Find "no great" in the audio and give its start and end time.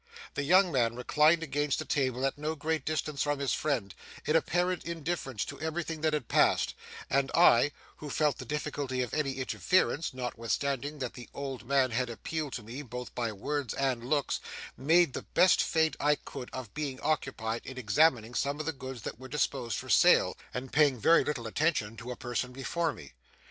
2.35-2.85